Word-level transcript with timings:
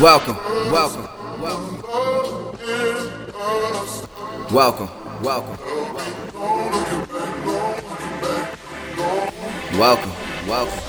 Welcome, 0.00 0.36
welcome, 0.70 1.08
welcome, 1.40 1.82
welcome, 4.52 4.90
welcome, 5.24 5.58
welcome, 9.76 10.12
welcome. 10.46 10.82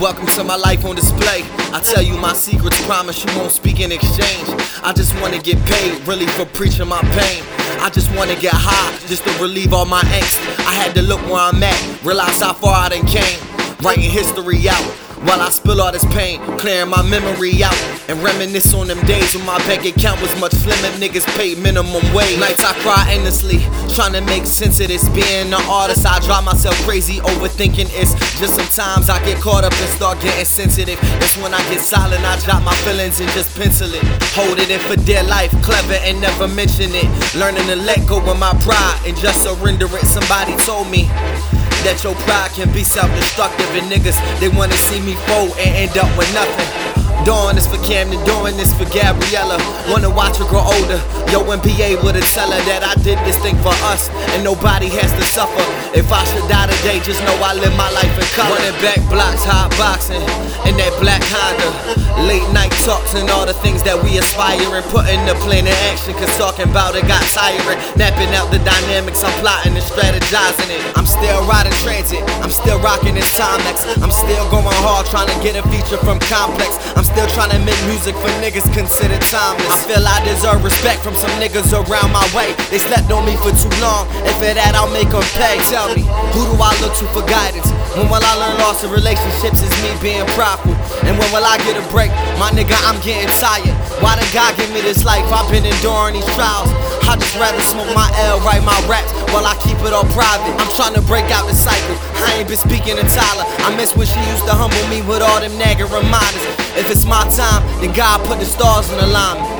Welcome 0.00 0.26
to 0.26 0.42
my 0.42 0.56
life 0.56 0.84
on 0.84 0.96
display. 0.96 1.44
I 1.72 1.80
tell 1.84 2.02
you 2.02 2.18
my 2.18 2.32
secrets, 2.32 2.84
promise 2.84 3.24
you 3.24 3.30
won't 3.38 3.52
speak 3.52 3.78
in 3.78 3.92
exchange. 3.92 4.48
I 4.82 4.92
just 4.92 5.14
wanna 5.20 5.38
get 5.38 5.64
paid, 5.66 6.04
really, 6.08 6.26
for 6.26 6.46
preaching 6.46 6.88
my 6.88 7.00
pain. 7.00 7.44
I 7.80 7.90
just 7.90 8.10
wanna 8.16 8.34
get 8.34 8.54
high, 8.54 8.98
just 9.06 9.22
to 9.22 9.30
relieve 9.40 9.72
all 9.72 9.84
my 9.86 10.02
angst. 10.02 10.40
I 10.66 10.74
had 10.74 10.96
to 10.96 11.02
look 11.02 11.20
where 11.26 11.42
I'm 11.42 11.62
at, 11.62 12.02
realize 12.04 12.40
how 12.40 12.54
far 12.54 12.74
I 12.74 12.88
done 12.88 13.06
came. 13.06 13.38
Writing 13.82 14.10
history 14.10 14.68
out. 14.68 15.05
While 15.26 15.42
I 15.42 15.50
spill 15.50 15.82
all 15.82 15.90
this 15.90 16.04
pain, 16.14 16.40
clearing 16.56 16.88
my 16.88 17.02
memory 17.02 17.64
out 17.64 17.74
and 18.08 18.22
reminisce 18.22 18.72
on 18.74 18.86
them 18.86 19.00
days 19.06 19.34
when 19.34 19.44
my 19.44 19.58
bank 19.66 19.84
account 19.84 20.20
was 20.20 20.32
much 20.40 20.52
slimmer. 20.52 20.90
Niggas 20.98 21.26
paid 21.36 21.58
minimum 21.58 22.02
wage. 22.14 22.38
Nights 22.38 22.64
I 22.64 22.72
cry 22.80 23.06
endlessly, 23.10 23.58
trying 23.92 24.12
to 24.12 24.20
make 24.22 24.46
sense 24.46 24.80
of 24.80 24.88
this. 24.88 25.08
Being 25.10 25.52
an 25.52 25.66
artist, 25.68 26.06
I 26.06 26.18
drive 26.20 26.44
myself 26.44 26.74
crazy, 26.86 27.18
overthinking 27.20 27.90
it's 27.92 28.14
just 28.38 28.54
sometimes 28.54 29.10
I 29.10 29.18
get 29.24 29.40
caught 29.40 29.64
up 29.64 29.72
and 29.72 29.90
start 29.90 30.20
getting 30.20 30.44
sensitive. 30.44 30.98
It's 31.22 31.36
when 31.36 31.54
I 31.54 31.62
get 31.70 31.80
silent, 31.80 32.24
I 32.24 32.38
drop 32.44 32.62
my 32.62 32.74
feelings 32.86 33.20
and 33.20 33.30
just 33.30 33.56
pencil 33.56 33.92
it. 33.92 34.02
Hold 34.34 34.58
it 34.58 34.70
in 34.70 34.80
for 34.80 34.96
dear 34.96 35.22
life, 35.24 35.50
clever 35.62 35.98
and 36.04 36.20
never 36.20 36.48
mention 36.48 36.90
it. 36.94 37.08
Learning 37.34 37.66
to 37.66 37.76
let 37.76 38.06
go 38.06 38.18
of 38.18 38.38
my 38.38 38.52
pride 38.62 39.00
and 39.06 39.16
just 39.16 39.42
surrender 39.42 39.86
it. 39.96 40.06
Somebody 40.06 40.56
told 40.64 40.90
me 40.90 41.04
that 41.84 42.00
your 42.02 42.14
pride 42.26 42.50
can 42.50 42.72
be 42.72 42.82
self-destructive 42.82 43.70
and 43.74 43.90
niggas 43.90 44.18
they 44.40 44.48
wanna 44.48 44.76
see 44.76 45.00
me 45.00 45.14
fold 45.26 45.50
and 45.58 45.70
end 45.76 45.96
up 45.98 46.10
with 46.18 46.32
nothing. 46.34 46.85
Doing 47.24 47.56
this 47.56 47.66
for 47.66 47.78
Camden, 47.82 48.22
doing 48.24 48.56
this 48.56 48.70
for 48.76 48.84
Gabriella. 48.84 49.58
Wanna 49.88 50.10
watch 50.10 50.38
her 50.38 50.44
grow 50.44 50.62
older. 50.62 51.00
Yo, 51.32 51.42
and 51.50 51.62
be 51.62 51.74
able 51.82 52.12
to 52.12 52.20
tell 52.34 52.50
her 52.50 52.62
that 52.70 52.82
I 52.84 52.94
did 53.02 53.18
this 53.26 53.38
thing 53.38 53.56
for 53.64 53.74
us, 53.90 54.10
and 54.34 54.44
nobody 54.44 54.88
has 54.88 55.10
to 55.10 55.24
suffer. 55.34 55.64
If 55.96 56.12
I 56.12 56.22
should 56.24 56.46
die 56.48 56.66
today, 56.66 57.00
just 57.00 57.22
know 57.24 57.34
I 57.42 57.54
live 57.54 57.74
my 57.76 57.90
life 57.90 58.14
in 58.14 58.26
color. 58.30 58.54
Running 58.54 58.78
back 58.82 59.00
blocks, 59.10 59.42
hot 59.42 59.70
boxing, 59.78 60.22
in 60.68 60.76
that 60.76 60.94
black 61.00 61.22
Honda. 61.26 62.05
Late 62.24 62.48
night 62.56 62.72
talks 62.80 63.12
and 63.12 63.28
all 63.28 63.44
the 63.44 63.52
things 63.60 63.84
that 63.84 63.92
we 64.00 64.16
aspire 64.16 64.56
and 64.72 64.86
putting 64.88 65.20
the 65.28 65.36
plan 65.44 65.68
in 65.68 65.76
action. 65.92 66.16
Cause 66.16 66.32
talking 66.40 66.64
about 66.64 66.96
it 66.96 67.04
got 67.04 67.20
tiring. 67.36 67.76
Napping 68.00 68.32
out 68.32 68.48
the 68.48 68.56
dynamics, 68.64 69.20
I'm 69.20 69.36
plotting 69.44 69.76
and 69.76 69.84
strategizing 69.84 70.72
it. 70.72 70.80
I'm 70.96 71.04
still 71.04 71.44
riding 71.44 71.76
transit, 71.84 72.24
I'm 72.40 72.52
still 72.52 72.80
rocking 72.80 73.20
this 73.20 73.28
Timex. 73.36 73.84
I'm 74.00 74.12
still 74.12 74.48
going 74.48 74.64
hard 74.80 75.04
trying 75.12 75.28
to 75.28 75.38
get 75.44 75.60
a 75.60 75.64
feature 75.68 76.00
from 76.00 76.16
Complex. 76.24 76.80
I'm 76.96 77.04
still 77.04 77.28
trying 77.36 77.52
to 77.52 77.60
make 77.60 77.78
music 77.84 78.16
for 78.16 78.32
niggas 78.40 78.64
considered 78.72 79.20
timeless. 79.28 79.68
I 79.68 79.78
feel 79.84 80.00
I 80.00 80.18
deserve 80.24 80.64
respect 80.64 81.04
from 81.04 81.12
some 81.12 81.32
niggas 81.36 81.76
around 81.76 82.16
my 82.16 82.24
way. 82.32 82.56
They 82.72 82.80
slept 82.80 83.12
on 83.12 83.28
me 83.28 83.36
for 83.36 83.52
too 83.52 83.72
long. 83.84 84.08
If 84.24 84.40
it 84.40 84.56
that, 84.56 84.72
I'll 84.72 84.92
make 84.92 85.12
them 85.12 85.24
pay. 85.36 85.60
Tell 85.68 85.92
me, 85.92 86.04
who 86.32 86.48
do 86.48 86.54
I 86.56 86.72
look 86.80 86.96
to 86.96 87.04
for 87.12 87.24
guidance? 87.28 87.68
When 87.96 88.08
will 88.12 88.20
I 88.20 88.34
learn 88.36 88.56
loss 88.60 88.84
of 88.84 88.92
relationships 88.92 89.60
is 89.60 89.72
me 89.80 89.92
being 90.00 90.24
prideful? 90.36 90.75
And 91.06 91.18
when 91.18 91.28
will 91.32 91.44
I 91.44 91.58
get 91.62 91.78
a 91.78 91.84
break? 91.90 92.10
My 92.38 92.50
nigga, 92.50 92.74
I'm 92.86 92.98
getting 93.02 93.30
tired. 93.38 93.74
Why 94.02 94.18
did 94.18 94.28
God 94.32 94.56
give 94.56 94.70
me 94.72 94.80
this 94.80 95.04
life? 95.04 95.24
I've 95.32 95.50
been 95.50 95.64
enduring 95.64 96.14
these 96.14 96.28
trials. 96.34 96.68
I 97.06 97.14
just 97.14 97.36
rather 97.38 97.60
smoke 97.62 97.88
my 97.94 98.10
L, 98.26 98.40
write 98.40 98.62
my 98.66 98.76
raps 98.90 99.10
while 99.30 99.46
I 99.46 99.54
keep 99.62 99.78
it 99.86 99.92
all 99.92 100.06
private. 100.10 100.50
I'm 100.58 100.70
trying 100.74 100.94
to 100.94 101.02
break 101.02 101.30
out 101.30 101.46
the 101.46 101.54
cycle. 101.54 101.96
I 102.18 102.38
ain't 102.38 102.48
been 102.48 102.58
speaking 102.58 102.96
to 102.96 103.06
Tyler. 103.06 103.46
I 103.62 103.74
miss 103.76 103.94
when 103.96 104.06
she 104.06 104.18
used 104.30 104.44
to 104.46 104.54
humble 104.54 104.82
me 104.90 105.02
with 105.06 105.22
all 105.22 105.40
them 105.40 105.56
nagging 105.58 105.86
reminders. 105.88 106.54
If 106.74 106.90
it's 106.90 107.06
my 107.06 107.22
time, 107.30 107.62
then 107.80 107.94
God 107.94 108.24
put 108.26 108.38
the 108.38 108.46
stars 108.46 108.90
in 108.90 108.98
alignment. 108.98 109.54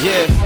Yeah 0.00 0.39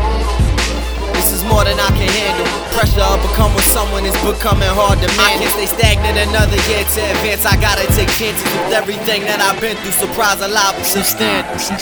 more 1.64 1.72
than 1.72 1.80
I 1.80 1.88
can 1.96 2.08
handle. 2.08 2.46
Pressure 2.76 3.00
of 3.00 3.20
become 3.22 3.54
with 3.54 3.64
someone 3.64 4.04
is 4.04 4.16
becoming 4.20 4.68
hard 4.68 5.00
to 5.00 5.08
manage. 5.16 5.48
I 5.48 5.56
can't 5.56 5.56
stay 5.56 5.66
stagnant 5.66 6.18
another 6.28 6.60
year 6.68 6.84
to 6.84 7.00
advance. 7.16 7.44
I 7.46 7.56
gotta 7.56 7.86
take 7.96 8.08
chances 8.08 8.44
with 8.44 8.72
everything 8.72 9.24
that 9.24 9.40
I've 9.40 9.60
been 9.60 9.76
through. 9.80 9.96
Surprise, 9.96 10.40
alive, 10.40 10.76
substantial. 10.84 11.80